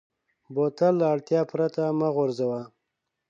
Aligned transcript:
بوتل 0.53 0.93
له 0.99 1.05
اړتیا 1.13 1.41
پرته 1.51 1.81
مه 1.99 2.09
غورځوه. 2.15 2.61